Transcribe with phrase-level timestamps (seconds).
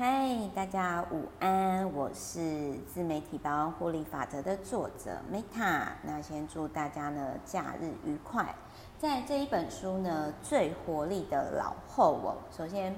[0.00, 1.92] 嗨大家午安！
[1.92, 5.88] 我是自媒体百万获利法则的作者 Meta。
[6.02, 8.54] 那先祝大家呢假日愉快。
[8.98, 12.38] 在这一本书呢，最活力的老后哦。
[12.50, 12.96] 首先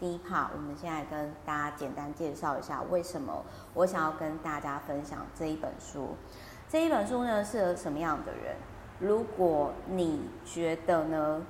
[0.00, 3.44] 第一 part，我们现在跟大家简单介绍一下为什么
[3.74, 6.16] 我想要跟大家分享这一本书。
[6.66, 8.56] 这一本书呢，适合什么样的人？
[8.98, 11.42] 如果你觉得呢，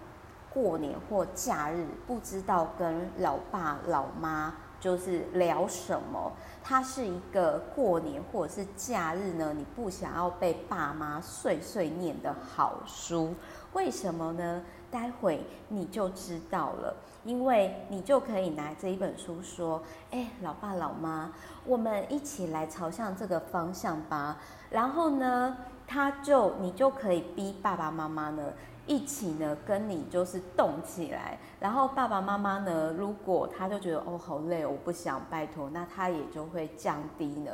[0.52, 4.52] 过年或假日不知道跟老爸老妈。
[4.80, 6.32] 就是聊什么？
[6.62, 13.34] 它是一个过年或者是假日呢，你不想要被爸妈碎碎念的好书。
[13.72, 14.62] 为什么呢？
[14.90, 21.30] 待会你就知道了，因为你就可以拿这一本书说：“哎，老爸老妈，
[21.66, 24.38] 我们一起来朝向这个方向吧。”
[24.70, 25.56] 然后呢，
[25.86, 28.42] 他就你就可以逼爸爸妈妈呢。
[28.88, 37.52] 一起呢，跟你就是动起来，然后爸爸妈妈呢，如果他就觉得哦好累，我不想拜托，那他也就会降低呢，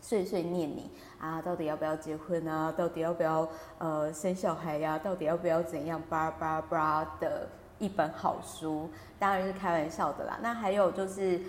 [0.00, 2.70] 碎碎念你啊，到底要不要结婚啊？
[2.70, 4.98] 到底要不要呃生小孩呀、啊？
[5.02, 6.00] 到底要不要怎样？
[6.08, 10.38] 巴拉巴拉巴拉的一本好书，当然是开玩笑的啦。
[10.42, 11.40] 那还有就是。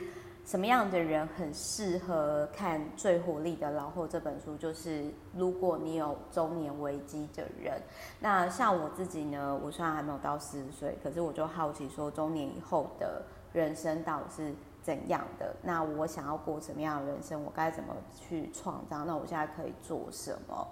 [0.48, 4.56] 什么样的人很适合看《最活力的老后》这本书？
[4.56, 5.04] 就是
[5.36, 7.82] 如果你有中年危机的人，
[8.22, 15.54] 那像我自己呢，我虽然还没有到四十岁，可是我就好奇说，中年以后的人生到底是怎样的？
[15.64, 17.44] 那我想要过什么样的人生？
[17.44, 19.04] 我该怎么去创造？
[19.04, 20.66] 那我现在可以做什么？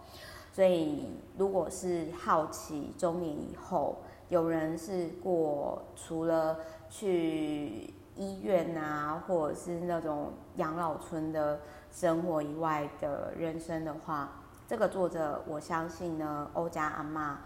[0.53, 3.98] 所以，如果是好奇中年以后
[4.30, 6.59] 有人是过除了
[6.90, 7.94] 去。
[8.16, 11.59] 医院啊，或者是那种养老村的
[11.91, 14.30] 生活以外的人生的话，
[14.67, 17.39] 这个作者我相信呢，欧家阿妈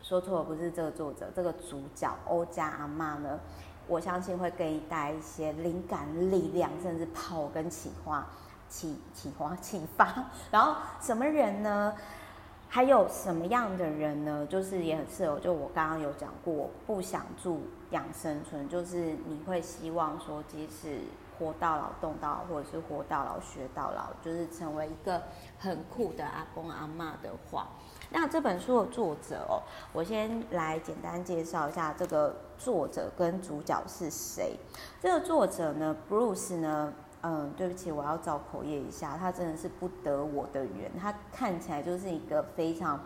[0.00, 3.38] 说错了，不是这个作者，这个主角欧家阿妈呢，
[3.86, 8.26] 我相信会给你带一些灵感、力量，甚至泡跟启发、
[8.68, 10.24] 启启发、启发。
[10.50, 11.94] 然后什么人呢？
[12.70, 14.46] 还有什么样的人呢？
[14.48, 20.98] 就是也很适合，就我刚刚有讲过，不想住养生村，就是你会希望说，即使
[21.38, 25.22] 活到老动到老，或者是活到老学到老，就是成为一个
[25.58, 27.68] 很酷的阿公阿嬷的话，
[28.10, 29.62] 那这本书的作者哦，
[29.94, 34.58] 我先来简单介绍一下这个作者跟主角是谁。
[35.00, 36.92] 这个作者呢，Bruce 呢。
[37.22, 39.16] 嗯，对不起，我要找口业一下。
[39.18, 43.00] 他真的是不得我的缘，他看起来就是一个非常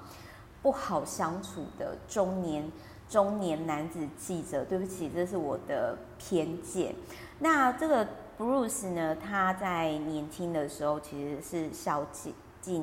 [0.61, 2.71] 不好相处的中年
[3.09, 4.65] 中年男子记者。
[4.67, 6.95] 对不起，这是我的偏见。
[7.39, 8.07] 那这个
[8.39, 12.35] Bruce 呢，他在年轻的时候其实是校际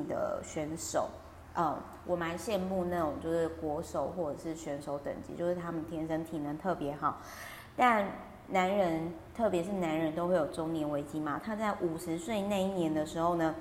[0.08, 1.08] 的选手。
[1.54, 1.76] 嗯，
[2.06, 7.18] 我蛮羡慕那种就是国手或者是选手等级，就是他们天生体能特别好，
[7.76, 8.04] 但。
[8.52, 11.40] 男人，特别是男人，都会有中年危机嘛。
[11.42, 13.54] 他在五十岁那一年的时候呢，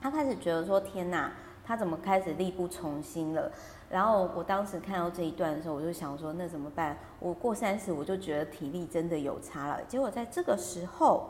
[0.00, 1.30] 他开始觉得说：“天哪，
[1.64, 3.50] 他怎么开始力不从心了？”
[3.88, 6.96] 然后我当时看到这一段的时候，我就想说：“那怎么办？
[7.20, 11.28] 我过三十，我就觉得体力真的有差了。”结果在这个时候，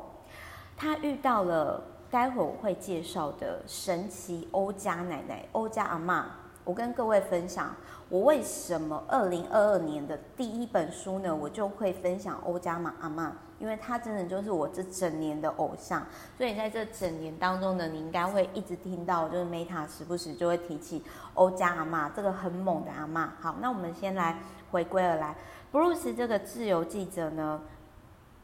[0.77, 6.31] 他遇到了待会我会介绍的神奇欧家奶奶、欧家阿妈。
[6.65, 7.77] 我跟各位分享，
[8.09, 16.03] 我为什么二零二二年的第一本书呢，我就会分享欧家马阿嬷，因为他真的就是我这整年的偶像。
[16.39, 21.03] 所以在这整年当中呢，你应该会一直听到，就是 Meta 时不时就会提起
[21.35, 23.29] 欧家阿嬷这个很猛的阿嬷。
[23.43, 24.39] 好，那我们先来
[24.71, 25.37] 回归而来
[25.71, 27.61] ，Bruce 这个自由记者呢，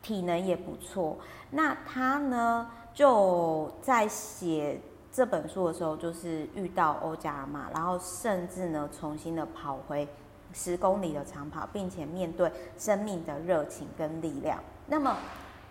[0.02, 1.16] 体能也不错，
[1.52, 4.78] 那他呢就在写。
[5.12, 10.06] 这本书的时候，就是遇到欧家阿嬷，然后甚至呢，重新的跑回
[10.52, 14.62] 十公里的长跑，并且面对生命的热情跟力量。
[14.86, 15.16] 那么，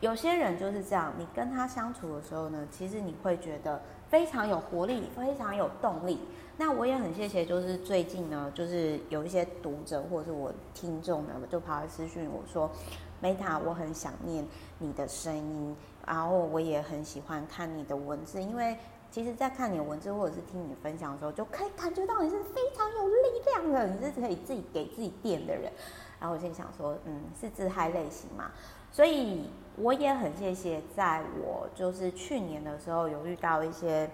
[0.01, 6.19] 有些人就是这样，你跟他相处的时候呢，其实你会觉得非常有活力，非常有动力。
[6.57, 12.69] 那我也很谢谢，就是最近呢，就是有一些读者或者是我听众呢，就跑来私讯我说
[13.23, 14.45] ，Meta，我很想念
[14.79, 15.73] 你的声音，
[16.05, 18.77] 然后我也很喜欢看你的文字，因为。
[19.11, 23.13] 其实，在看你的文字或者是听你分享的时候，就可以感觉到你是非常有力
[23.45, 25.71] 量的，你是可以自己给自己电的人。
[26.19, 28.51] 然后我心想说，嗯，是自嗨类型嘛，
[28.91, 34.09] 所以我也很谢谢，在我就是去年的时候有遇到一些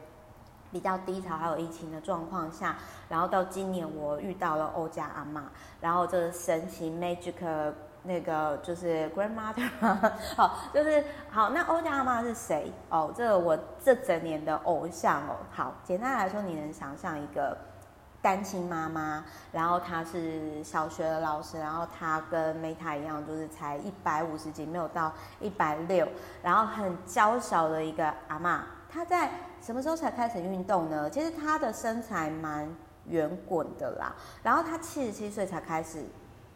[0.71, 2.77] 比较低潮还有疫情的状况下，
[3.09, 5.51] 然后到今年我遇到了欧家阿妈，
[5.81, 7.74] 然后这神奇 magic。
[8.06, 9.68] 那个就是 grandmother，
[10.36, 11.50] 好，就是好。
[11.50, 12.72] 那欧家阿妈是谁？
[12.90, 15.38] 哦，这个我这整年的偶像哦。
[15.52, 17.57] 好，简单来说，你能想象一个
[18.22, 26.07] 单亲妈妈，然后她是小学的老师，然后她跟 Meta 一样，就是才一百五十几，没有到一百六，
[26.44, 28.60] 然后很娇小的一个阿嬷。
[28.90, 29.30] 她在
[29.60, 31.10] 什么时候才开始运动呢？
[31.10, 32.68] 其实她的身材蛮
[33.06, 34.13] 圆滚的啦。
[34.42, 36.06] 然后她七十七岁才开始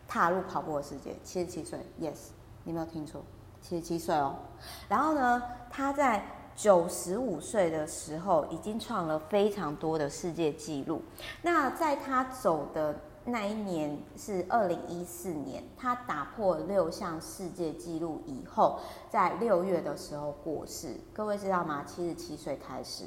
[0.10, 2.32] 踏入跑步的世界，七十七岁，yes，
[2.66, 3.24] 你没有听错，
[3.62, 4.36] 七十七岁哦。
[4.90, 6.22] 然后呢，他在。
[6.56, 11.02] 九十五岁的时候，已经创了非常多的世界纪录。
[11.42, 18.78] 那在他走的那一年是二零一四年，他打破六项世界纪录以后，
[19.10, 20.98] 在六月的时候过世。
[21.14, 21.86] 各位知道吗？
[21.88, 23.06] 七十七岁开始，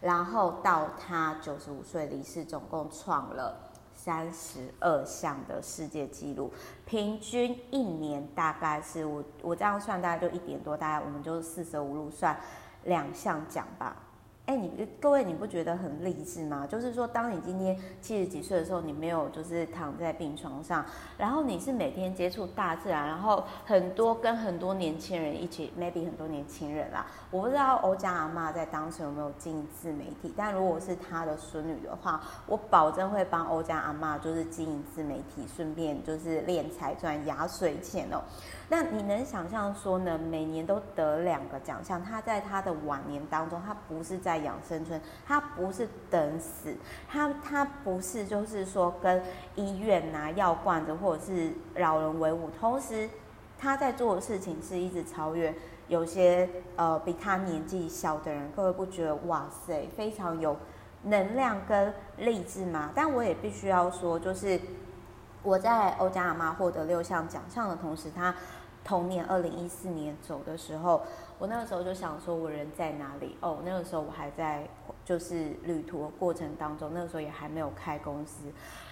[0.00, 3.71] 然后到他九十五岁离世，总共创了
[4.04, 6.52] 三十二项的世界纪录，
[6.84, 12.36] 平均一年大概是我我这样算，大概就一点多，大概我们就四舍五入算。
[12.84, 13.94] 两项奖吧。
[14.44, 16.66] 哎，你各位，你不觉得很励志吗？
[16.66, 20.84] 就是说，当你今天七十几岁的时候，你没有就是躺在病床上，
[21.16, 27.06] 然后你是每天接触大自然，然后很多跟很多年轻人一起，maybe 很多年轻人啦。
[27.30, 38.20] 我不知道欧家阿嬷在当时有没有经营自媒体，但如果是她的孙女的话，我保证会帮欧家阿嬷就是经营自媒体，顺便就是敛财赚压岁钱哦。
[38.72, 40.16] 那你能想象说呢？
[40.18, 46.74] 每年都得两个奖项，他在他的晚年当中，他不是在养生村，他不是等死，
[47.06, 49.22] 他他不是就是说跟
[49.56, 53.10] 医院拿药罐子或者是老人为伍，同时
[53.58, 55.54] 他在做的事情是一直超越
[55.88, 60.56] 有些呃比他年纪小的人，各位不觉得哇塞，非常有
[61.02, 62.90] 能量跟励志吗？
[62.94, 64.58] 但我也必须要说，就是
[65.42, 68.34] 我在欧家阿妈获得六项奖项的同时，他。
[68.84, 71.02] 同年二零一四年走的时候，
[71.38, 73.36] 我那个时候就想说，我人在哪里？
[73.40, 74.68] 哦，那个时候我还在
[75.04, 78.46] 就是旅途的过程当中，那个时候也还没有开公司。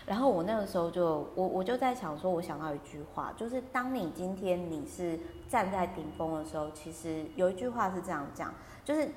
[0.07, 8.55] 然后我那个时候就我我就在想说，我想到一句话，就是当你今天你是站在顶峰的时候，其实有一句话是这样讲，
[8.85, 9.09] 就是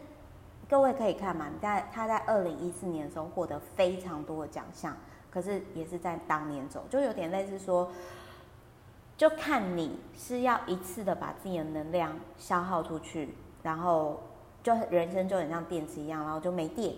[0.68, 4.98] 各位可以看嘛，在他在二零一四年的时候获得非常多的奖项，
[5.30, 7.92] 可是也是在当年走，就有点类似说。
[9.24, 14.20] 就看你是要一次的把自己的能量消耗出去，然后
[14.62, 16.94] 就人生就很像电池一样，然后就没电。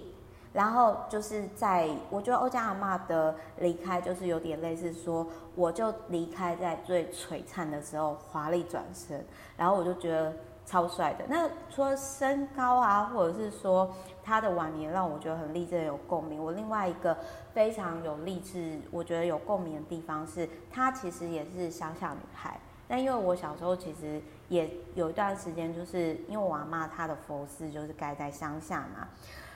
[0.51, 9.23] 然后就是在我觉得欧家阿嬷的离开，就是有点类似说，我就离开在最璀璨的时候，华丽转身，
[9.55, 10.33] 然后我就觉得。
[10.67, 11.23] 超帅的。
[11.27, 13.87] 那除了身高啊，或者是说
[14.25, 16.43] 他的晚年让我觉得很励志、有共鸣。
[16.43, 17.15] 我另外一个
[17.53, 22.59] 非常有励志，我觉得有共鸣的地方是，他其实也是乡下女孩。
[22.87, 29.07] 但因为我小时候其实也有一段时间，就是因为我阿妈她的佛寺就是盖在乡下嘛。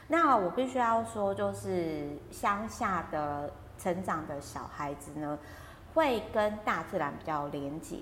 [0.07, 5.37] 那我必须要说，就是乡下的成长的小孩子呢，
[5.93, 7.99] 会跟大自然比较连结。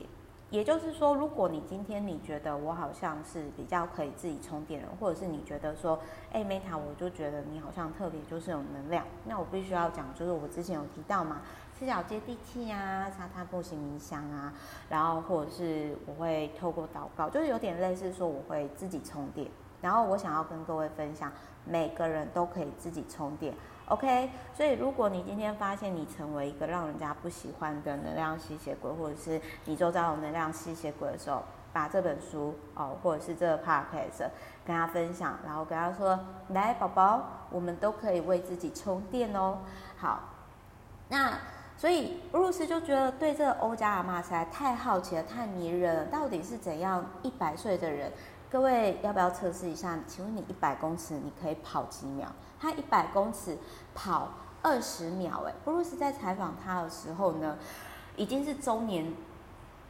[0.49, 5.99] 也就是说，如果你今天你觉得我好像是比较可以自己充电人，或者是你觉得说，
[6.31, 11.41] 哎，Meta，我就觉得你好像特别就是有能量，那我必须要讲，就是我之前有提到嘛，
[11.77, 14.53] 赤脚接地气啊，沙滩步行冥想啊，
[14.89, 19.51] 然后或者是我会透过祷告，就是有点类似说我会自己充电，
[19.81, 21.29] 然后我想要跟各位分享，
[21.65, 23.53] 每个人都可以自己充电。
[23.89, 31.41] OK，所以如果你今天发现你成为一个让人家不喜欢的能量吸血鬼，或者是你周遭有能量吸血鬼的时候，
[31.71, 34.27] 把这本书哦，或者是这个 podcast
[34.65, 39.59] 跟他分享，然后跟他说：“来，宝宝，我们都可以为自己充电哦。”
[39.95, 40.19] 好，
[41.07, 41.37] 那
[41.77, 48.11] 所以布鲁斯就觉得对这个欧家阿嬷实在太好奇了，太迷人了，到底是怎样一百岁的人？
[48.49, 49.99] 各位要不要测试一下？
[50.07, 52.27] 请问你一百公尺你可以跑几秒？
[52.59, 53.57] 他一百公尺
[53.93, 54.29] 跑
[54.61, 57.57] 二十秒，哎，布鲁斯在采访他的时候呢，
[58.15, 59.13] 已经是中年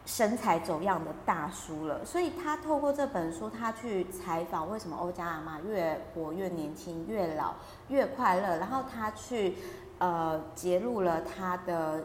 [0.07, 2.03] 身材走样的大叔了。
[2.03, 7.53] 所以他透过这本书，他去采访为什么欧家阿嬷越活越年轻，越老
[7.89, 8.57] 越快乐。
[8.57, 9.55] 然后他去
[9.99, 12.03] 呃揭露了他的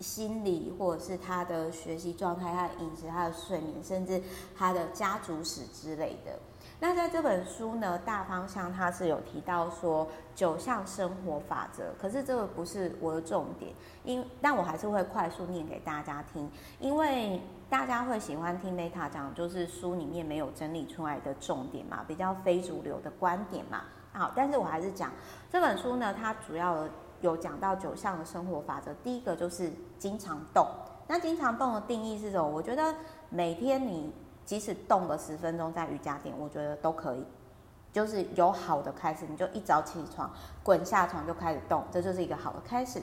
[0.00, 4.22] 心理，或者是他的学习状态、他的饮食、他的睡眠，甚至
[4.56, 6.38] 他的家族史之类的。
[6.80, 13.72] 那在这本书呢，大方向它是有提到说九项生活法则，可是这个不是我的重点，
[14.02, 23.84] 因但我还是会快速念给大家听，因为大家会喜欢听 Meta 讲，就是书里面没有整理出来的重点嘛，比较非主流的观点嘛。
[24.12, 25.10] 好，但是我还是讲
[25.50, 26.86] 这本书呢，它主要
[27.24, 30.66] 有讲到九项的生活法则，第一个就是经常动。
[31.08, 32.48] 那经常动的定义是什么？
[32.48, 32.94] 我觉得
[33.30, 34.12] 每天你。
[34.46, 37.24] 即使动个十分钟在瑜伽垫，我觉得都可以。
[37.90, 40.30] 就是有好的开始，你就一早起床，
[40.62, 43.00] 滚下床就开始动，这就是一个好的开始。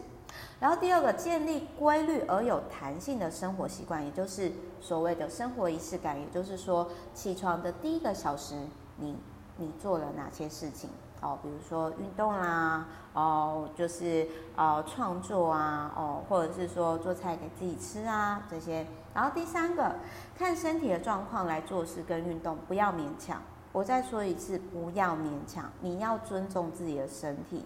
[0.60, 8.54] 然后第二个，建立规律而有弹性的生活习惯，也就是所谓的生活仪式感，也就是说，起床的第一个小时，
[8.98, 9.18] 你
[9.58, 10.92] 你做了哪些事情？
[11.22, 18.86] 哦，比如说运动啦，哦，就是呃创作啊，哦，或者是说做菜给自己吃啊这些。
[19.13, 19.96] 然后第三个，
[20.38, 23.42] 看身体的状况来做事跟运动，不要勉强。
[23.72, 27.66] 我再说一次，不要勉强，你要尊重自己的身体，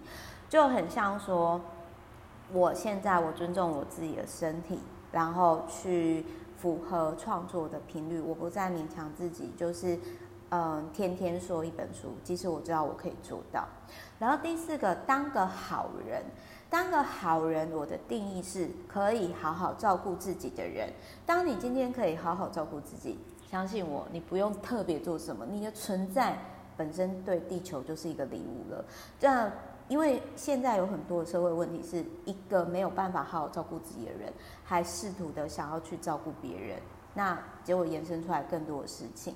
[0.50, 1.62] 就很像说，
[2.52, 4.80] 我现在我尊重我自己的身体，
[5.12, 6.26] 然后去
[6.58, 9.98] 符合创作的频率，我不再勉强自己，就是
[10.56, 13.68] 嗯，天天说一本书，即使我知道我可以做到。
[14.18, 16.24] 然后第四个，当个好人，
[16.70, 20.90] 当个好人，我的定义是可以好好照顾自己的人。
[21.26, 23.20] 当你今天可以好好照顾自己。
[23.52, 26.38] 相信我，你不用特别做什么，你的存在
[26.78, 28.86] 本身对地球就是一个礼物了。
[29.20, 29.52] 这样，
[29.90, 34.32] 因为现在有很多的社会问题，是一个没有办法好好照顾自己的人，
[34.64, 36.80] 还试图的想要去照顾别人，
[37.14, 39.36] 那结果延伸出来更多的事情。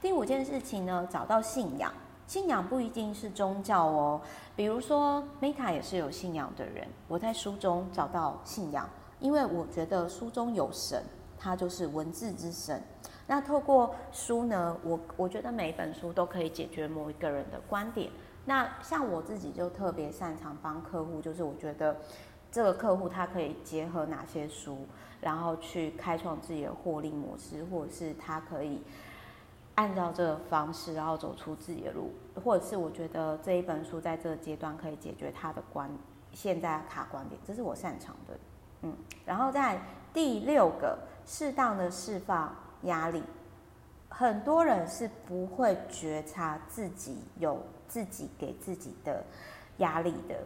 [0.00, 1.92] 第五件事情呢，找到信仰，
[2.26, 4.20] 信仰不一定是宗教哦。
[4.54, 8.88] 比如说，Meta 也是有信仰的人，我在书中找到信仰，
[9.18, 11.02] 因为我觉得书中有神，
[11.36, 12.80] 他就是文字之神。
[13.26, 18.08] 那透过书呢，我我觉得每一本书都可以解决某一个人的观点。
[18.44, 21.96] 那像我自己就特别擅长帮客户，就是我觉得
[22.52, 24.86] 这个客户他可以结合哪些书，
[25.20, 28.80] 然后去开创自己的获利模式，或者是他可以
[29.78, 32.10] 按照这个方式，然后走出自己的路，
[32.44, 35.88] 或者是我觉得这一本书在这个阶段可以解决他的观
[36.32, 38.38] 现在卡观点，这是我擅长的。
[38.82, 38.92] 嗯，
[39.24, 39.80] 然后在
[40.12, 42.52] 第六个，适当的释放。
[42.82, 43.20] 压力，
[44.08, 49.20] 很多人是不会觉察自己有自己给自己的
[49.78, 50.36] 压力的，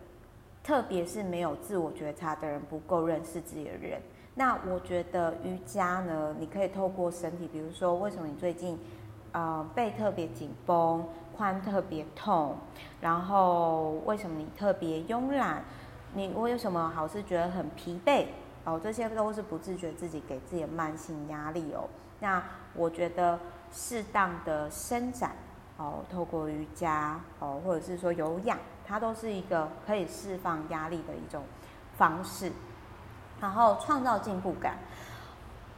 [0.64, 4.00] 特别是没有自我觉察的人，不够认识自己的人。
[4.34, 8.78] 那我觉得瑜伽呢，你可以透过身体，比如说，为什么你最近
[9.32, 11.04] 呃背特别紧绷，
[11.38, 12.56] 髋特别痛，
[13.00, 15.64] 然后为什么你特别慵懒，
[16.14, 18.26] 你我有什么好是觉得很疲惫？
[18.64, 21.88] 哦，这些都是不自觉自己给自己的慢性压力哦。
[22.20, 22.40] 那
[22.74, 23.38] 我觉得
[23.72, 25.32] 适当的伸展
[25.76, 31.42] 哦，透过瑜伽哦，或者是说有氧，它都是一个可以释放压力的一种
[31.96, 32.52] 方式，
[33.40, 34.76] 然后创造进步感。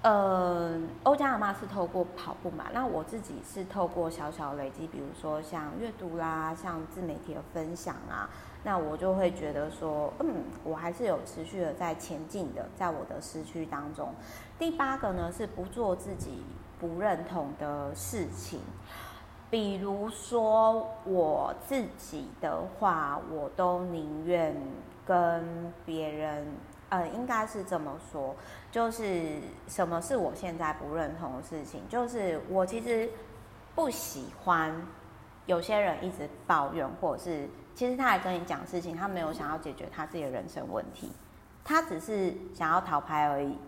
[0.04, 8.28] 呃，欧家阿妈是透过跑步嘛，那我自己是透过小小累积，比如说像阅读啦，像自媒体的分享啊，
[8.64, 14.12] 那我就会觉得说，嗯，我还是有持续的在前进的，在我的时区当中。
[14.58, 16.44] 第八个呢是不做自己
[16.78, 18.60] 不认同的事情，
[19.48, 24.54] 比如说我自己的话，我都宁愿
[25.06, 26.46] 跟别人。
[26.90, 28.34] 呃，应该是这么说，
[28.70, 31.80] 就是什么是我现在不认同的事情？
[31.88, 33.08] 就是我其实
[33.74, 34.72] 不喜欢
[35.46, 41.10] 有些人一直抱怨，或者是其实他还跟你讲事情，他没有想要解决他自己的人生问题，
[41.64, 43.58] 他只是想要逃拍而已。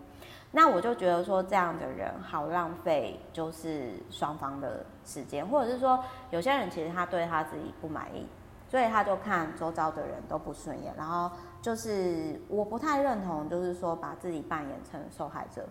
[0.49, 8.25] 那我就觉得说，这样的人好浪费，就是双方的时间，或者是说有些人其实他对他自己不满意，
[8.67, 11.31] 所以他就看周遭的人都不顺眼，然后。
[11.59, 15.67] 就是我不太认同，就是说把自己扮演成受害者，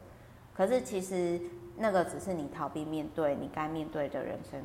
[0.52, 1.40] 可是其实
[1.78, 4.60] 那个只是你逃避面对你该面对的人生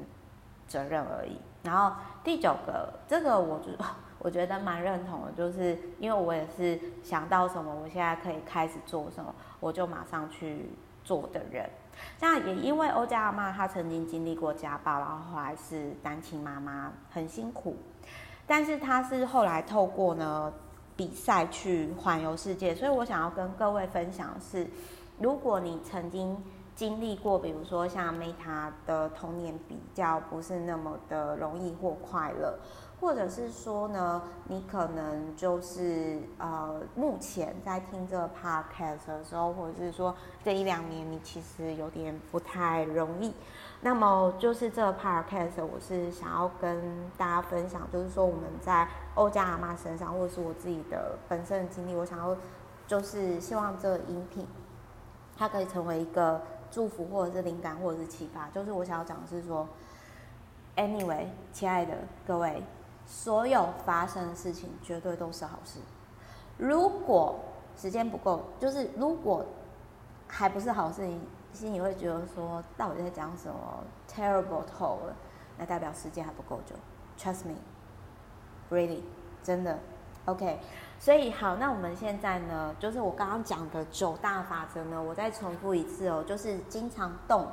[0.68, 1.38] 责任而已。
[1.64, 3.70] 然后第九个，这个我就
[4.20, 10.72] 我觉得蛮认同的，就是因为我也是想到什么，我现在可以开始做什么，我就马上去
[11.04, 11.70] 做的人。
[12.20, 17.78] 那也因为欧家阿妈她曾经经历过家暴，然后后来是单亲妈妈，很辛苦，
[18.52, 20.52] 但是他是后来透过呢。
[20.94, 24.68] 比赛去环游世界，所以我想要跟各位分享的是，
[25.18, 26.38] 如果你曾经
[26.76, 32.56] 经历过，比如说像 Meta 的童年比较不是那么的容易或快乐，
[33.02, 43.34] 或者是说呢，你可能就是呃，目前在听这个 Podcast 的时候，或者是说这一两年你其实有点不太容易。
[43.82, 52.38] 那么就是这个 podcast，我是想要跟大家分享，就是说我们在欧家阿妈身上，或者是我自己的本身的经历，我想要
[52.86, 54.46] 就是希望这个音频
[55.36, 56.40] 它可以成为一个
[56.70, 58.48] 祝福，或者是灵感，或者是启发。
[58.50, 59.68] 就是我想要讲的是说
[60.76, 61.96] ，anyway，亲爱的
[62.28, 62.64] 各位，
[63.12, 65.80] 所有发生的事情绝对都是好事。
[66.58, 67.36] 如果
[67.76, 69.46] 时间不够，就是如果
[70.30, 71.20] 还不是好事你。
[71.54, 75.14] 心里会觉得说，到底在讲什么？Terrible 透了。
[75.58, 76.74] 那代表时间还不够久。
[77.20, 79.02] Trust me，really，
[79.44, 79.78] 真的
[80.24, 80.62] ，OK。
[80.98, 87.46] 所以好，那我们现在呢，就是我刚刚讲的九大法则呢，我再重复一次哦，就是经常动。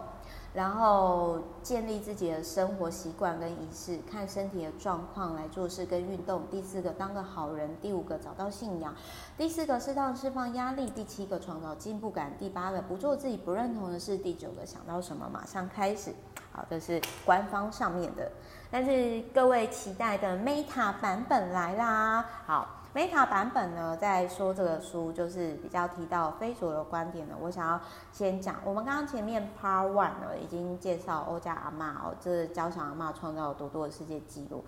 [0.54, 6.42] 然后建立自己的生活习惯跟仪式，看身体的状况来做事跟运动。
[6.50, 7.70] 第四个，当个好人。
[7.80, 8.94] 第五个，找到信仰。
[9.36, 10.88] 第四个，适当释放压力。
[10.90, 12.32] 第七个，创造进步感。
[12.38, 14.16] 第八个，不做自己不认同的事。
[14.16, 16.12] 第九个，想到什么马上开始。
[16.50, 18.32] 好，这是官方上面的，
[18.70, 22.24] 但是各位期待的 Meta 版本来啦。
[22.46, 22.74] 好。
[22.94, 27.34] Meta 版本呢，在说这个书就是比较提到非主流观点的。
[27.38, 27.78] 我想要
[28.10, 34.64] 先讲，我们刚刚前面 Part One 呢已经介绍欧家阿嬷哦，这是教小阿嬷创造了多多的世界纪录。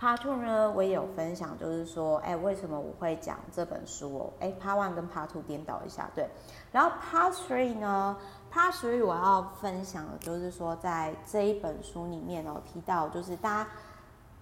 [0.00, 4.32] Part Two 呢，我也有分享，就是说，哎，为什么我会讲这本书哦？
[4.40, 6.28] 哎，Part One 跟 Part Two 颠倒一下，对。
[6.70, 8.16] 然后 Part Three 呢
[8.54, 13.70] 他所以我要分享的就是说，在这一本书里面哦，提到就是大家。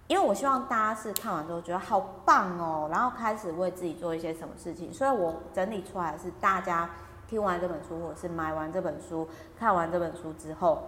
[0.07, 6.89] 因为我希望大家是看完之后觉得好棒哦，然后开始为自己做一些什么事情，所以我整理出来是大家
[7.27, 9.27] 听完这本书，或者是买完这本书、
[9.57, 10.83] 看完这本书之后，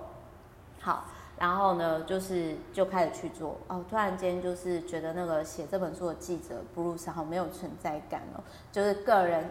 [0.81, 1.05] 好，
[1.39, 3.83] 然后呢，就是就开始去做哦。
[3.89, 9.49] 突然间就是觉得那个写这本书的记者 Bruce 好没有存在感哦，就是个人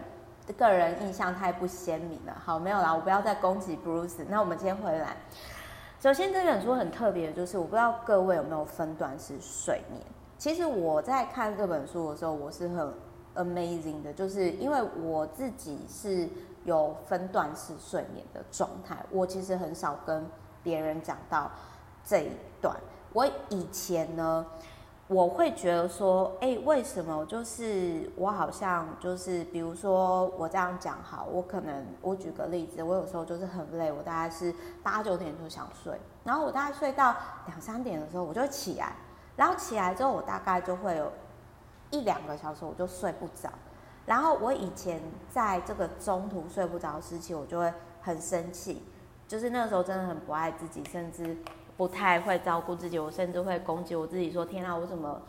[0.53, 2.35] 个人印象太不鲜明了。
[2.43, 4.23] 好，没有啦，我不要再攻击 Bruce。
[4.29, 5.17] 那我们先回来。
[5.99, 10.01] 首先，这本书很特别，就是我不知道各位有没有分段式睡眠。
[10.37, 12.93] 其实我在看这本书的时候，我是很
[13.35, 16.29] amazing 的，就是因为我自己是
[16.63, 18.97] 有分段式睡眠的状态。
[19.09, 20.25] 我其实很少跟
[20.61, 21.49] 别人讲到
[22.05, 22.29] 这一
[22.61, 22.75] 段。
[23.13, 24.45] 我以前呢。
[25.07, 35.93] 我会觉得说，哎，为什么就是我好像就是，比如说我这样讲好，我可能我举个例子，我有时候就是很累，我大概是八九点就想睡，
[36.23, 38.95] 然后我大概睡到两三点的时候我就起来，
[39.35, 41.11] 然后起来之后我大概就会有
[41.91, 43.47] 一两个小时我就睡不着，
[44.07, 47.71] 然后我以前在这个中途睡不着时期，我就会
[48.01, 48.81] 很生气，
[49.27, 51.37] 就是那个时候真的很不爱自己，甚至。
[51.77, 55.21] 不太会照顾自己，我甚至会攻击我自己，说：“天啊，我怎么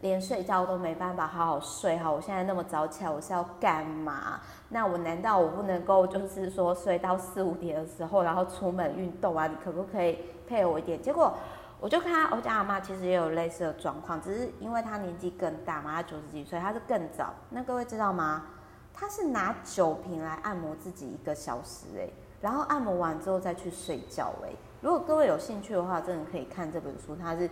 [0.00, 2.10] 连睡觉都没办法好好睡哈？
[2.10, 4.40] 我现在那么早起来，我是要干嘛？
[4.68, 9.46] 那我难道我不能够就是说睡到四五点的时候，然后出门运动啊？
[9.46, 11.34] 你可不可以配合我一点？”结果
[11.80, 17.34] 我就看我家阿妈其实也有类似的状况，只是因为她年纪更大嘛，她九十几岁，她是更早。
[17.50, 18.46] 那各位知道吗？
[18.94, 27.50] 她是拿酒瓶来按摩自己一个小时，欸，然后按摩完之后再去睡觉，欸，如果各位有兴趣的话，真的可以看这本书，它是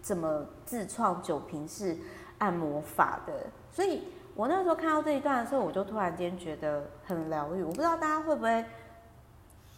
[0.00, 1.96] 怎么自创酒瓶式
[2.38, 3.32] 按摩法的。
[3.72, 4.04] 所以
[4.36, 7.64] 我那时候看到这一段的时候，我就突然间觉得很疗愈。
[7.64, 8.64] 我不知道大家会不会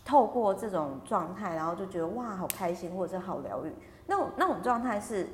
[0.04, 3.72] 透过这种状态，然后就觉得哇，好开心，或者是好疗愈。
[4.06, 5.26] 那种那种状态是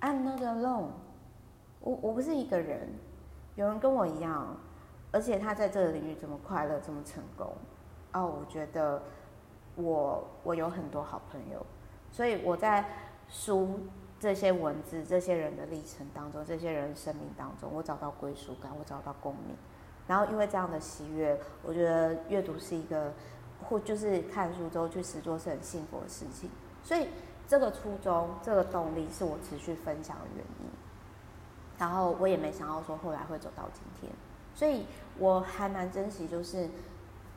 [0.00, 0.88] I'm not alone，
[1.80, 2.88] 我我不是一个人，
[3.54, 4.56] 有人跟我一样，
[5.12, 7.52] 而且他在这个领域这么快乐，这么成功。
[8.14, 9.00] 哦，我觉得。
[9.76, 11.64] 我我有很多好朋友，
[12.12, 12.84] 所以我在
[13.28, 13.80] 书
[14.20, 19.56] 这些文字、这些人的历程当中、这些人生命当中，我找到归属感，我找到共鸣。
[20.06, 23.12] 然后因为这样的喜悦，我觉得阅读是一个，
[23.68, 26.48] 或就是看书之后去实做是很幸福的事情。
[26.82, 27.08] 所以
[27.48, 30.70] 这个初衷、这个动力是我持续分享的原因。
[31.78, 34.12] 然后我也没想到说后来会走到今天，
[34.54, 34.86] 所以
[35.18, 36.68] 我还蛮珍惜，就是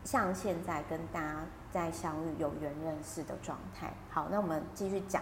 [0.03, 1.45] 像现在跟大家。
[1.71, 3.93] 再相遇有缘认识的状态。
[4.09, 5.21] 好，那我们继续讲，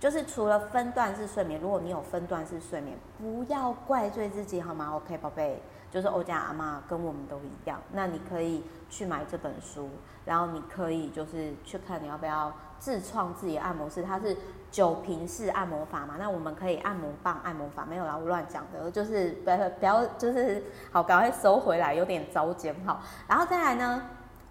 [0.00, 7.78] 就是除了分段式睡眠，如果你有分段式睡眠，不要怪罪自己好吗？OK，宝贝，就是欧家阿妈跟我们都一样。
[7.92, 9.90] 那你可以去买这本书，
[10.24, 14.36] 然后你可以就是去看你要不要自创自己的按摩师，它是
[14.70, 16.16] 酒瓶式按摩法嘛？
[16.18, 23.00] 那我们可以按摩棒按摩法，没有啦，我乱讲的，就是不要不要就是好，赶快收回来，有点糟践好。
[23.28, 24.02] 然后再来呢，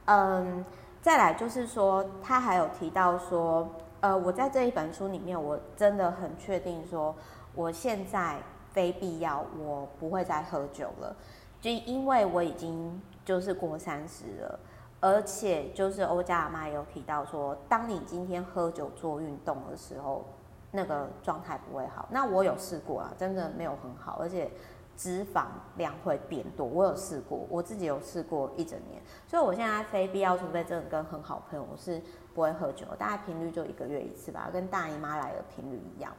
[0.06, 0.64] 嗯。
[1.02, 3.68] 再来就是说，他还有提到说，
[4.02, 7.16] 呃，我在这一本书里面，我真的很确定说，
[7.56, 8.38] 我现在
[8.72, 11.16] 非必要，我不会再喝酒了，
[11.60, 14.60] 就因为我已经就是过三十了，
[15.00, 20.24] 而且就是欧家阿嬷也有提到说，当你今天喝酒做运动的时候，
[20.70, 22.08] 那个状态不会好。
[22.12, 24.52] 那我有试过啊，真的没有很好，而且。
[24.98, 25.46] 脂肪
[25.78, 32.02] 量会变多，我有试过，我自己有试过一整年，所以我现在非必要，除非真的跟很好朋友，我是
[32.34, 36.14] 不会喝酒，大概频率就一个月一次吧，跟大姨妈来的频率一样。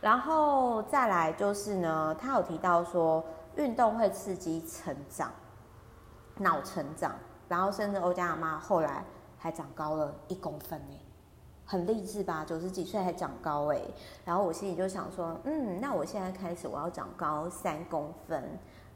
[0.00, 3.22] 然后再来就是呢，他有提到说，
[3.56, 5.30] 运动会刺激成长，
[6.38, 7.14] 脑成长，
[7.48, 9.04] 然后甚至欧家阿妈后来
[9.38, 10.96] 还长高了一公分呢，
[11.72, 13.80] 很励志吧，九十几岁还长高哎。
[14.26, 18.44] 然后我心里就想说，嗯，那我现在开始我要长高三公分，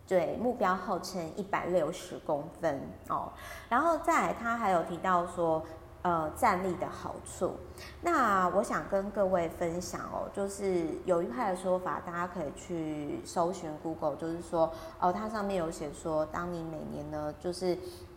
[0.07, 3.33] 对，目标号称一百六十公分哦。
[3.71, 5.63] 然后再来，他还有提到说。
[6.03, 7.57] 呃，站立的好处。
[8.01, 17.77] 那我想跟各位分享哦，就是有一派的说法，大家可以去搜寻 Google，就是说，哦，它上面有写说，当你每年呢，就是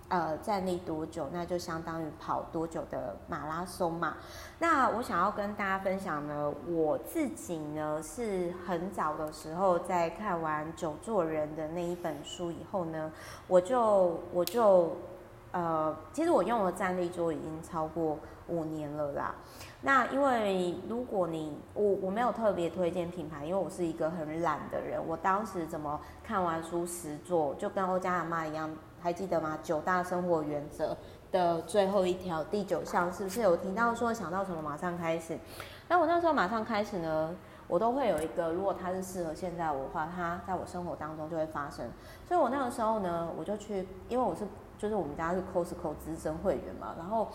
[0.10, 4.18] 呃站立多久，那就相当于跑多久的马拉松嘛。
[4.60, 13.12] 那我想要跟大家分享呢，我自己呢是很早的时候在看完《久坐人》的那一本书以后呢，
[13.48, 14.96] 我就我就。
[15.52, 18.20] 呃，其实我用的站立桌已经超过
[18.50, 19.34] 五年了啦。
[19.82, 25.02] 那因为如果你我我没有特别推荐品牌，因为我是一个很懒的人。
[25.04, 28.70] 我当时怎么看完书实做，就跟欧家阿妈一样，
[29.02, 29.58] 还记得吗？
[29.64, 30.96] 九大生活原则
[31.32, 35.38] 的最后一条第九项，是不是有提到说想到什么马上开始？
[35.88, 37.36] 那我那时候马上开始呢，
[37.68, 41.90] 我都会有一个，如果它是适合现在我的话，它在我生活当中就会发生。
[42.28, 44.48] 所以我那个时候呢，我就去，因为我是。
[44.80, 47.28] 就是我们家是 Costco 资深会员嘛，然后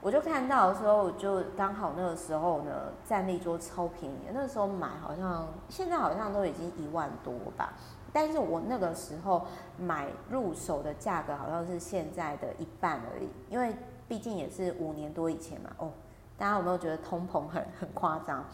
[0.00, 2.72] 我就看到的时候，就刚好那个时候呢，
[3.04, 7.74] 站立桌超便宜，那个时候买好像现在好像都已经一万多吧，
[8.12, 9.46] 但是我那个时候
[9.78, 13.74] 买入手的价格好像是现在的一半而已，因为
[14.08, 15.70] 毕竟也是五年多以前嘛。
[15.78, 15.90] 哦，
[16.36, 18.44] 大家有没有觉得通膨很很夸张？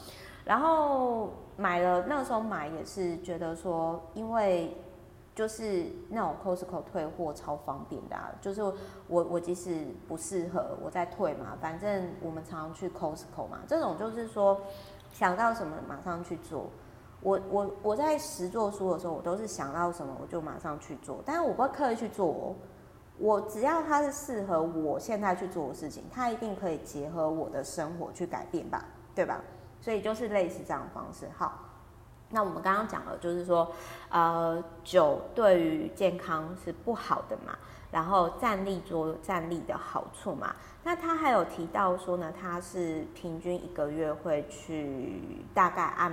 [0.44, 4.76] 然后买了那个时候买也是觉得说，因为。
[5.36, 8.74] 就是那种 Costco 退货超方便的啊，就是我
[9.06, 14.58] 我即使不适合，我再退嘛，反正我们常常去 Costco 嘛，这种就是说
[15.12, 16.70] 想到什么马上去做。
[17.26, 22.54] 我我我在实做书的时候，我都是想到什么我就马上去做，但是我不会刻意去做哦，
[23.18, 29.40] 我只要它是适合我现在去做的事情，它一定可以结合我的生活去改变吧，对吧？
[29.80, 31.64] 所以就是类似这样的方式，好。
[32.28, 33.70] 那我们刚刚讲了，就是说，
[34.08, 37.56] 呃，酒对于健康是不好的嘛，
[37.92, 40.54] 然后站立桌站立的好处嘛。
[40.82, 46.12] 那他还有提到说呢，他是平均一个月会去大概按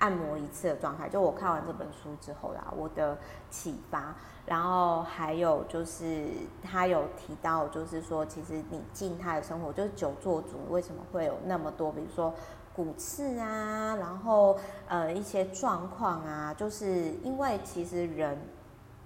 [0.00, 1.08] 按摩一次的状态。
[1.08, 3.16] 就我看完这本书之后啦，我的
[3.48, 4.14] 启发。
[4.44, 6.26] 然后还有就是
[6.62, 12.34] 他有提到，就是说，其实你静态的生活，就是久坐族为什么会有那么多，比如说。
[12.72, 18.38] 骨刺啊，然后呃一些状况啊，就是因为其实人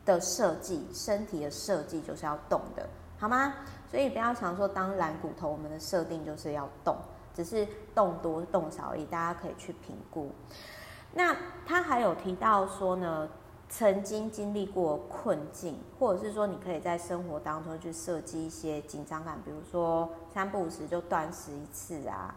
[0.04, 2.86] 的设计，身体的设计就是要动的，
[3.18, 3.54] 好吗？
[3.90, 6.94] 所以不要想说当懒骨头，我们的设定就是要动，
[7.34, 10.30] 只是动多动少而已，大家可以去评估。
[11.14, 13.28] 那他还有提到说呢，
[13.68, 22.34] 曾经经历过困境，或者是说你可以在生活当中去设计一些紧张感，比如说三不五时就断食一次啊。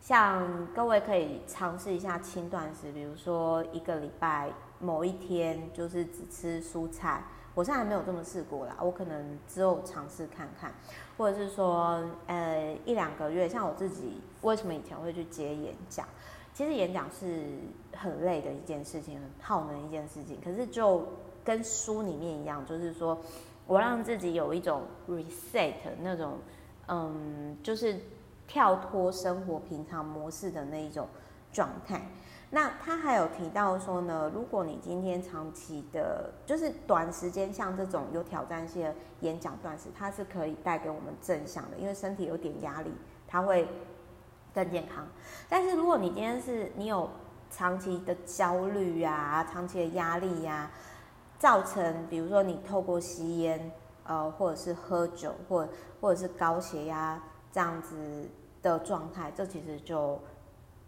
[0.00, 7.22] 像各位可以尝试一下轻断食，比如说一个礼拜某一天就是只吃蔬菜。
[7.58, 10.72] 我现在还没有这么试过啦，我可能之后尝试看看，
[11.16, 13.48] 或者是说，呃，一两个月。
[13.48, 16.06] 像我自己为什么以前会去接演讲？
[16.54, 17.58] 其实演讲是
[17.96, 20.38] 很累的一件事情，很耗能一件事情。
[20.44, 21.04] 可是就
[21.42, 23.18] 跟书里面一样，就是说
[23.66, 26.38] 我让自己有一种 reset 那种，
[26.86, 27.98] 嗯，就是。
[28.50, 31.06] 跳脱生活平常模式的那一种
[31.52, 32.00] 状态。
[32.50, 42.92] 那他还有提到说呢，如果你今天长期的，就是短时间像这种有挑战性的演讲断食，它是可以带给我们正向的，因为身体有点压力，
[43.26, 43.68] 它会
[44.54, 45.06] 更健康。
[45.48, 47.10] 但是如果你今天是你有
[47.50, 50.70] 长期的焦虑呀、长期的压力呀、
[51.38, 53.70] 造成比如说你透过吸烟，
[54.04, 55.68] 呃，或者是喝酒，或
[56.00, 57.20] 或者是高血压。
[57.50, 58.28] 这样子
[58.62, 60.20] 的状态，这其实就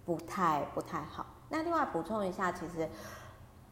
[0.04, 1.24] 不太不太好。
[1.50, 2.88] 那另外补充一下，其实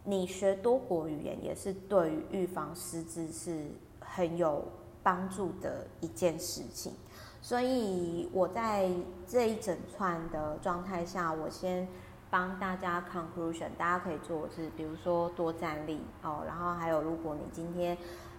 [0.04, 4.62] 你学多国语言也是对于预防失智是很有
[5.02, 6.92] 帮助的一件事情。
[7.40, 8.90] 所以我在
[9.26, 11.88] 这一整串的状态下，我先
[12.28, 17.96] 帮大家 conclusion，大家可以做的是，比如说多站立哦，然后还有如果你今天。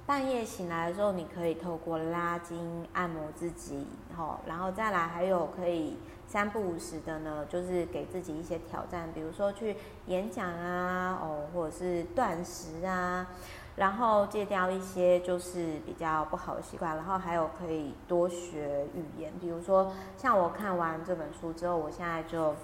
[0.09, 3.85] 半夜醒来的时候，你可以透过拉筋按摩自己，
[4.17, 13.27] 吼，然后再来还有可以三不五时的呢，就是给自己一些挑战，比如说去演讲啊，哦，或者是断食啊，
[13.75, 22.55] 然后戒掉一些就是比较不好的习惯，然后还有可以多学语言，比如说像我看完这本书之后，我现在就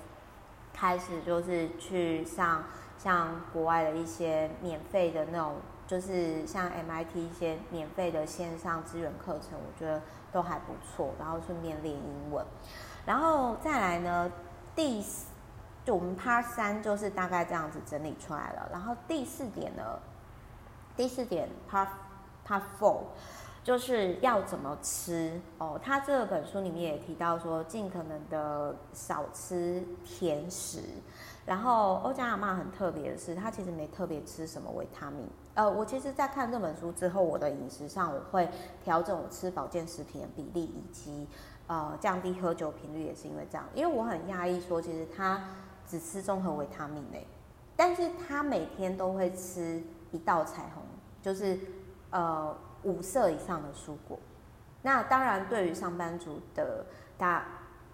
[0.73, 2.63] 开始就是去上
[2.97, 5.57] 像国外的一些免费的那种。
[5.87, 12.45] 就是像 MIT 一些免费的线上资源课程，我觉得都还不错，然后顺便练英文。
[13.05, 14.31] 然后再来呢，
[14.75, 15.27] 第四，
[15.83, 18.67] 就我们 Part 三就是大概这样子整理出来了。
[18.71, 19.99] 然后第四点呢，
[20.97, 21.87] 第四点 Part
[22.47, 23.01] Part Four
[23.63, 25.79] 就是要怎么吃哦。
[25.83, 30.79] 他这本书里面也提到说，尽可能的少吃甜食。
[31.45, 35.27] 然后欧家阿嬷很特别的是，她其实没特别吃什么维他命。
[35.55, 38.47] 呃，我其实，在看这本书之后，我的饮食上我会
[38.83, 41.25] 调整我吃保健食品的比例，以及
[41.67, 43.65] 呃降低喝酒频率，也是因为这样。
[43.73, 45.41] 因为我很讶异说，其实他
[45.87, 47.25] 只吃综合维他命诶，
[47.75, 50.83] 但是他每天都会吃一道彩虹，
[51.21, 51.57] 就是
[52.09, 54.19] 呃五色以上的蔬果。
[54.81, 56.85] 那当然，对于上班族的
[57.17, 57.45] 大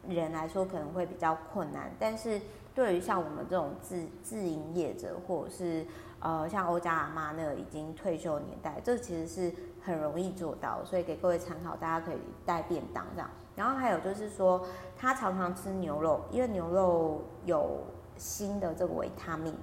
[0.08, 2.42] 人来说，可能会比较困难，但是。
[2.74, 5.86] 对于像我们这种自自营业者，或者是
[6.22, 9.54] 呃像欧家阿妈那个已经退休年代，这其实是
[9.84, 13.30] 很容易做到，所以给各位参考，大家可以带便当这样。
[13.56, 14.66] 然后还有就是说，
[14.98, 17.82] 他常常吃牛肉，因为牛肉有
[18.18, 19.54] 锌的这个维他命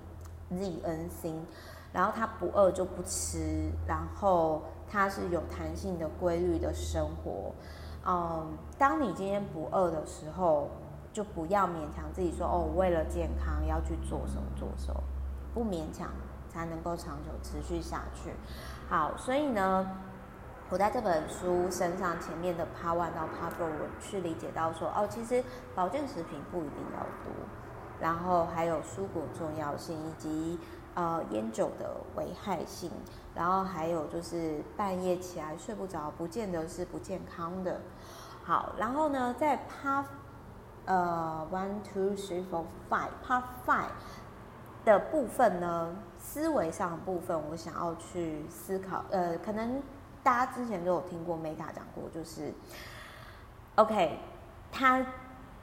[0.53, 1.41] Zeaxanthin，
[1.93, 7.53] 然后他不饿就不吃，然后他是有弹性的规律的生活。
[8.07, 8.47] 嗯，
[8.79, 10.69] 当你今天不饿的时候。
[11.11, 15.03] 就不要勉强自己说哦，为了健康要去做什么做什么，
[15.53, 16.07] 不勉强
[16.59, 18.33] 才能够长久持续下去。
[18.89, 19.89] 好，所以呢，
[20.71, 25.45] 我在这本书身上前面的 Part One 到 Part Four，我去理解到说哦，其实
[25.77, 27.33] 保健食品不一定要多，
[28.01, 30.59] 然后还有蔬果重要性，以及
[30.95, 32.91] 呃烟酒的危害性，
[33.37, 37.81] 然后还有就是半夜起来睡不着，不见得是不健康的。
[38.43, 40.07] 好，然后呢，在 Part
[40.87, 43.91] 呃、One two three four five，part five
[44.87, 49.05] 的部分呢，思维上的部分，我想要去思考。
[49.11, 49.83] 呃，可能
[50.23, 52.53] 大家之前都有听过 Meta 讲过，就是
[53.77, 54.19] ，OK，
[54.71, 55.05] 他，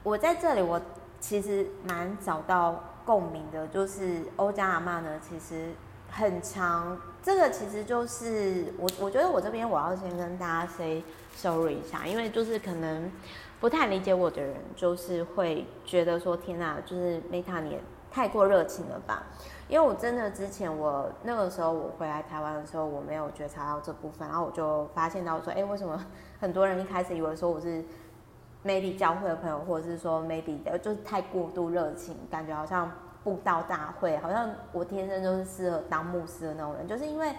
[0.02, 0.80] 我在这里我
[1.20, 5.72] 其实蛮找到共鸣的，就是欧家阿嬷呢，其实
[6.10, 6.98] 很长。
[7.22, 11.02] 这个其实就是我，我觉得我这边我要先跟大家 say
[11.34, 13.10] sorry 一下，因为就是可能。
[13.58, 19.22] 不太理解我的人，就是会觉得说：“天哪，就是 Meta 你也太过热情了吧？”
[19.68, 26.00] 因为我真的之前我那个时候我回来台湾的时候，我没有觉察到这部分，然后我就发现到说：“哎，为什么
[26.40, 27.84] 很多人一开始以为说我是
[28.64, 32.90] maybe 教会的朋友，或者是说 maybe 就是太过度热情，感觉好像
[33.24, 37.34] 布道大会，好像我天生就是适合当牧师的那种人，就是因为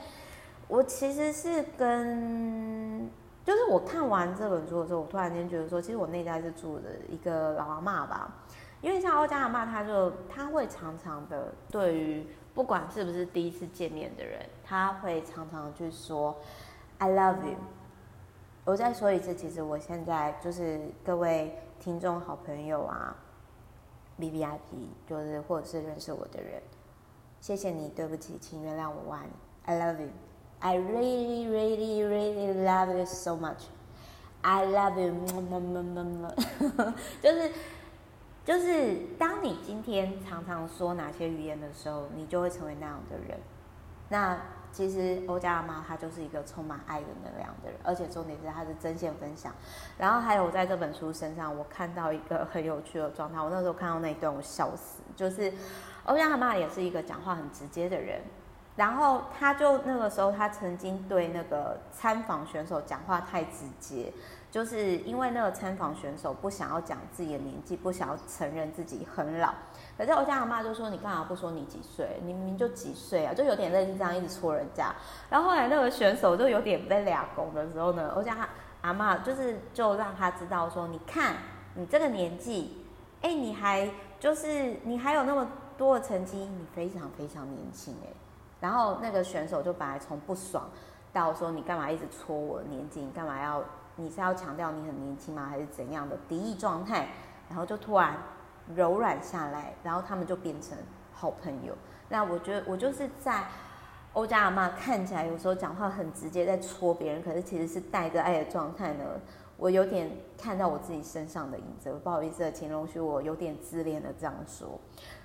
[0.68, 3.10] 我其实是跟。”
[3.48, 8.30] 就是我看完这本书的时候，我突然间觉得说，其实我内在是住的一个老阿嬷吧，
[8.82, 16.36] 因为像欧家阿嬷，他就他会常常的对于不管是不是第一次见面的人，他会常常去说
[17.00, 17.58] I love you。
[18.66, 23.16] 我再说一次，其实我现在就是各位听众好朋友啊
[24.18, 26.62] ，B B I P，就是或者是认识我的人，
[27.40, 29.32] 谢谢你，对不起，请原谅我，我爱你
[29.66, 30.10] ，I love you。
[30.60, 33.68] I really, really, really love you so much.
[34.42, 35.14] I love you，
[37.22, 37.52] 就是
[38.48, 43.38] 就是，当你今天常常说哪些语言的时候，你就会成为那样的人。
[44.08, 44.40] 那
[44.72, 49.54] 其实欧家阿嬷她就是一个充满爱的能量的人，而且重点是她是真心分享。
[49.98, 53.42] 然后还有在这本书身上，我看到一个很有趣的状态。
[53.42, 55.02] 我那时候看到那一段，我笑死。
[55.14, 55.52] 就是
[56.06, 58.22] 欧家阿嬷也是一个讲话很直接的人。
[58.78, 64.14] 然后他就那个时候，他曾经对那个参访选手讲话太直接，
[64.50, 69.54] 就是因为那个参访选手不想要讲自己的年纪，不想要承认自己很老。
[69.98, 72.18] 可是我家阿妈就说：“你干嘛不说你几岁？
[72.22, 74.96] 你明明就几岁啊！”就有点类似这样，一直戳人家。
[75.30, 78.48] 然后后来那个选手就有点被俩拱的时候呢，我家
[78.82, 81.36] 阿妈就是就让他知道说：“你看
[81.76, 82.86] 你这个年纪，
[83.22, 85.46] 哎，你还就是你还有那么
[85.78, 88.14] 多的成绩，你非常非常年轻哎。”
[88.62, 90.70] 然后那个选手就本来从不爽
[91.12, 93.02] 到说，你干嘛一直戳我年纪？
[93.02, 93.62] 你干嘛要？
[93.98, 95.48] 你是要强调你很年轻吗？
[95.50, 97.10] 还是怎样的敌意状态？
[97.50, 98.16] 然后就突然
[98.76, 100.78] 柔软下来，然后他们就变成
[101.14, 101.74] 好朋友。
[102.10, 103.44] 那我觉得我就是在
[104.14, 109.04] 欧家阿妈看起来有时候讲话很直接，在戳别人，可是其实是带着爱的状态呢。
[109.58, 114.80] 我有点看到我自己身上的影子，不好意思，请容许我有点自恋的这样说。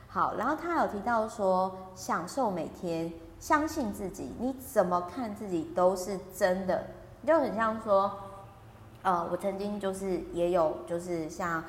[0.08, 6.86] 好，然后他有提到说，享受每天，相信自己，你怎么看自己都是真的，
[7.26, 8.10] 就很像说，
[9.02, 11.62] 呃，我曾经就是也有就是像，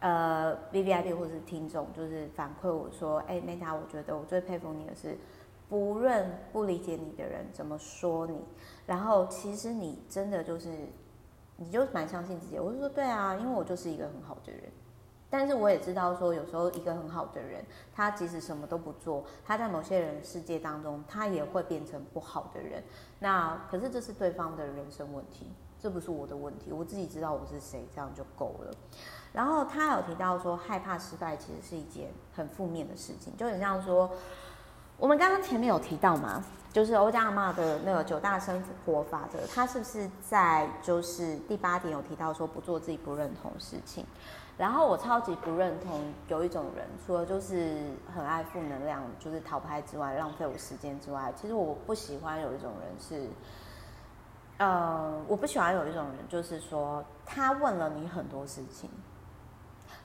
[0.00, 5.16] 呃，VVIP 或是听众就是反馈我说，哎，Meta，我觉得我最佩服你的是，
[5.68, 8.44] 不论不理解你的人怎么说你，
[8.86, 10.68] 然后其实你真的就是
[11.56, 12.58] 你就蛮相信自己。
[12.58, 14.62] 我就说对啊，因为我就是一个很好的人。
[15.28, 22.82] 但是我也知道说，有时候一个很好的人，他即使什么都不做，他在某些人世界当中，他也会变成不好的人。
[23.18, 26.72] 那可是这是对方的人生问题，这不是我的问题。
[26.72, 28.74] 我自己知道我是谁，这样就够了。
[29.32, 34.10] 然后他有提到说，害怕失败其实是一件很负面的事情，就很像说，
[34.96, 44.06] 我们刚刚前面有提到嘛，就是欧家阿嬷的那个九大生活法则，他是不是在就是第八点有提到说，不做自己不认同的事情？
[44.56, 53.28] 然后我超级不认同有一种人，除了就是很爱负能量，就是讨拍之外，浪费我时间之外，其实我不喜欢有一种人是，
[54.58, 58.88] 呃，我不喜欢有一种人，就是说他问了你很多事情，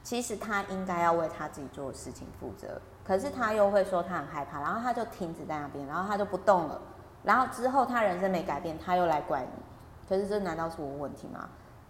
[0.04, 6.82] 其实他应该要为他自己做的事情负责，可是他又会说他很害怕，然后他就停止在那边，然后他就不动了，
[7.24, 9.64] 然后之后他人生没改变，他又来怪你，
[10.10, 11.48] 可是这难道是我问题吗？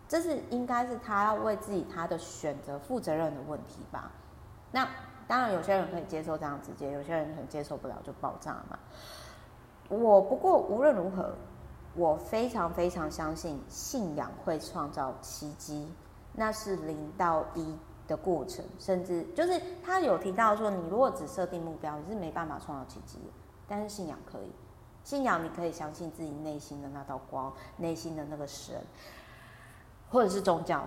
[0.08, 4.12] 这是应该是他要为自己他的选择负责任的问题吧？
[4.72, 4.88] 那
[5.26, 8.78] 当然，有些人可以接受这样直接，有些人可能接受不了就爆炸嘛。
[9.88, 11.34] 我不过无论如何，
[11.96, 15.88] 我非常非常相信信仰会创造奇迹，
[16.34, 17.76] 那是零到一
[18.08, 23.34] 的过程，甚至就是他有提到说，你如果只设定目标，你是没办法创造奇迹的，
[23.68, 24.52] 但是信仰可以，
[25.04, 28.76] 信仰你可以相信自己内心的那道光，内心的那个神。
[30.10, 30.86] 或者是宗教，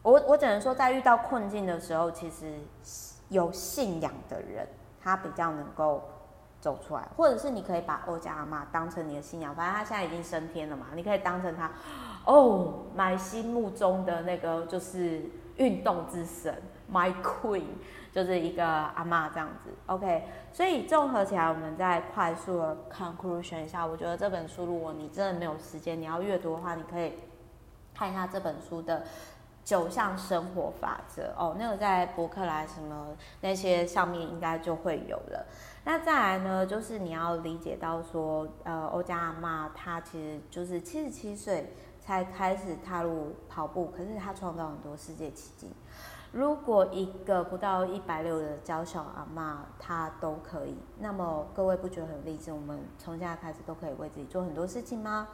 [0.00, 2.56] 我我只能说，在遇到困境的时候，其实
[3.30, 4.64] 有信仰的人，
[5.00, 6.00] 他比较能够
[6.62, 7.06] 走出来。
[7.14, 11.70] 或者是你可以把欧家阿嬷当成你的信仰，反正他现在已经升天了嘛，你可以当成他
[12.24, 15.22] 哦，my 心目中的那个就是
[15.56, 16.54] 运动之神
[16.90, 17.64] ，my queen，
[18.12, 19.70] 就是一个阿嬷这样子。
[19.86, 27.12] OK，所以综合起来，我们再快速的 conclusion 一下，我觉得这本书，如果你真的没有时间，你要阅读的话，你可以。
[27.94, 29.04] 看一下这本书的
[29.64, 33.08] 九项生活法则哦，那个在博客来什么
[33.40, 35.46] 那些上面应该就会有了。
[35.84, 45.70] 那再来呢，就是你要理解到说，呃，欧家阿妈她其实就是七十七岁才开始踏入跑步，可是她创造很多世界奇迹。
[46.32, 52.52] 如果一个不到一百六的娇小阿妈她都可以，那么各位不觉得很励志？
[52.52, 55.28] 我们从现在开始都可以为自己做很多事情吗？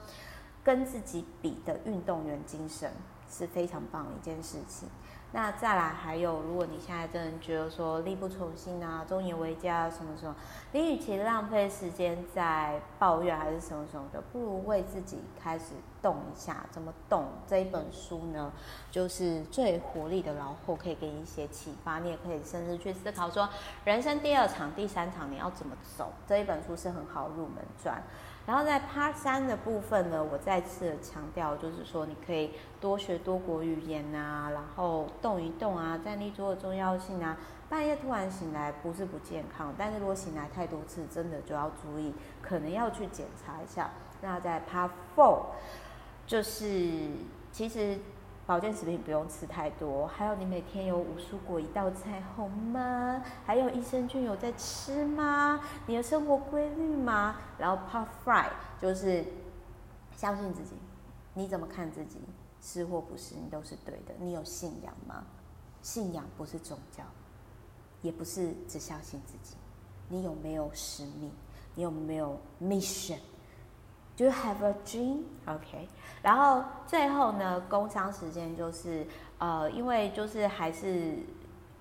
[0.64, 2.90] 跟自己比的运动员精神
[3.28, 4.88] 是非常棒的一件事情。
[5.30, 10.34] 那再来还有，如果你现在真的觉得说力不从心啊、中年危家什么什么，
[10.72, 16.64] 你与其浪费时间在抱怨还是什么什么的，不如为自己开始动一下。
[16.70, 17.26] 怎么动？
[17.46, 18.50] 这一本书呢，
[18.90, 21.98] 就是最活力的老后，可以给你一些启发。
[21.98, 23.46] 你也可以甚至去思考说，
[23.84, 26.10] 人生第二场、第三场你要怎么走？
[26.26, 28.02] 这一本书是很好入门转。
[28.48, 37.36] 然后在 Part 三的部分呢，我再次强调，就是说你可以多学多国语言啊，然后动一动啊，站立桌的重要性啊。
[37.68, 43.90] 半夜突然醒来不是不健康，但是如果醒来太多次，真的就要注意，可能要去检查一下。
[44.22, 45.42] 那在 Part Four，
[46.26, 47.10] 就是
[47.52, 47.98] 其实。
[48.48, 53.22] 保健食品不用吃太多，还有你每天有五蔬果一道菜好吗？
[53.44, 55.60] 还有益生菌有在吃吗？
[55.86, 57.36] 你的生活规律吗？
[57.58, 59.22] 然后 Part Five 就是
[60.16, 60.76] 相信自己，
[61.34, 62.20] 你怎么看自己
[62.62, 64.14] 是或不是，你都是对的。
[64.18, 65.24] 你有信仰吗？
[65.82, 67.04] 信仰不是宗教，
[68.00, 69.56] 也不是只相信自己。
[70.08, 71.30] 你有没有使命？
[71.74, 73.18] 你有没有 mission？
[74.18, 75.22] mission？Do you have a dream?
[75.46, 75.88] OK，
[76.22, 79.06] 然后最后呢，工商时间就是，
[79.38, 81.16] 呃，因为就是还是，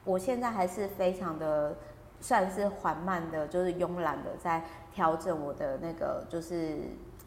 [0.06, 1.76] 我现在还是非常的
[2.21, 6.78] 算是缓慢的，就是慵懒的在调整我的那个就是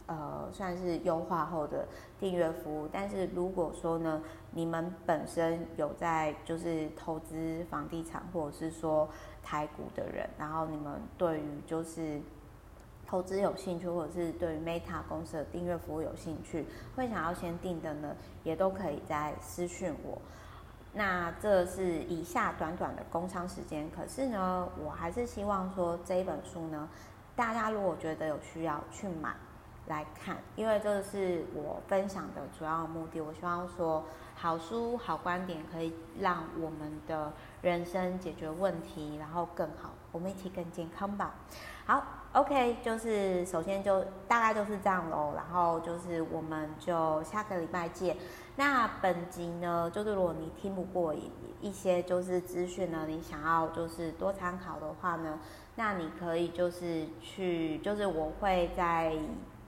[0.07, 1.87] 呃算是优化后的
[2.18, 2.88] 订阅服务。
[2.90, 9.09] 但是如果说呢，你们本身有在就是投资房地产或者是说
[9.42, 12.20] 台股的人，然后你们对于就是。
[13.11, 20.16] 投资有兴趣，或者是对于 Meta 公司的订阅服务有兴趣，会想要先订的呢，也都可以在私讯我。
[20.92, 26.88] 那这是以下短短的工商时间，可是呢，我还是希望说这一本书呢，
[27.35, 29.35] 大家如果觉得有需要去买
[29.88, 33.21] 来看，因为这是我分享的主要目的。
[33.21, 34.04] 我希望说
[34.37, 41.35] 好书、好观点可以让我们的人生解决问题，然后更好，我们一起更健康吧。
[41.87, 42.02] 好。
[42.33, 48.17] OK，就是首先就大概就是这样喽，然后就是我们就下个礼拜见。
[48.54, 51.29] 那本集呢，就是如果你听不过一
[51.61, 55.40] 一些就是资讯呢，你想要就是多参考的话呢，
[55.75, 59.13] 那你可以就是去，就是我会在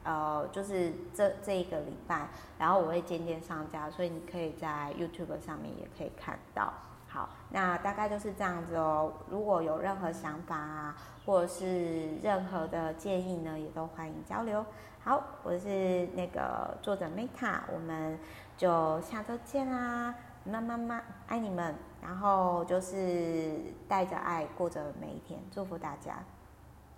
[0.05, 2.29] 呃，就是这这一个礼拜，
[2.61, 6.73] 然后我会渐渐上架，所以你可以在 YouTube 上面也可以看到。
[7.13, 9.13] 好，那大概就是这样子哦。
[9.29, 10.97] 如果有任何想法啊，
[11.27, 14.65] 或者是任何的建议呢，也都欢迎交流。
[15.05, 18.19] 好，我是那个作者 Meta，我们
[18.57, 26.15] 就下周见啦，妈妈妈爱你们，然后就是带着爱过着每一天，祝福大家。